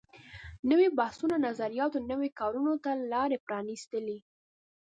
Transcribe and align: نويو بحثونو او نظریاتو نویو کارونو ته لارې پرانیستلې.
نويو 0.69 0.95
بحثونو 0.99 1.33
او 1.37 1.43
نظریاتو 1.47 2.05
نویو 2.09 2.35
کارونو 2.39 2.73
ته 2.83 2.91
لارې 3.11 3.37
پرانیستلې. 3.45 4.17